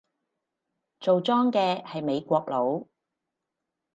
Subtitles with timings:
[0.99, 2.87] 做莊嘅係美國佬